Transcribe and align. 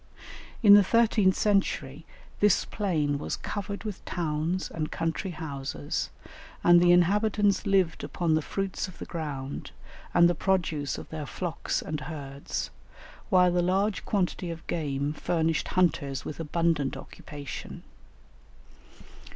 In 0.63 0.73
the 0.73 0.83
thirteenth 0.83 1.35
century 1.35 2.07
this 2.39 2.65
plain 2.65 3.19
was 3.19 3.37
covered 3.37 3.83
with 3.83 4.03
towns 4.03 4.71
and 4.71 4.91
country 4.91 5.29
houses, 5.29 6.09
and 6.63 6.81
the 6.81 6.91
inhabitants 6.91 7.67
lived 7.67 8.03
upon 8.03 8.33
the 8.33 8.41
fruits 8.41 8.87
of 8.87 8.97
the 8.97 9.05
ground, 9.05 9.69
and 10.11 10.27
the 10.27 10.33
produce 10.33 10.97
of 10.97 11.07
their 11.09 11.27
flocks 11.27 11.83
and 11.83 11.99
herds, 11.99 12.71
while 13.29 13.51
the 13.51 13.61
large 13.61 14.03
quantity 14.03 14.49
of 14.49 14.65
game 14.65 15.13
furnished 15.13 15.67
hunters 15.67 16.25
with 16.25 16.39
abundant 16.39 16.97
occupation. 16.97 17.83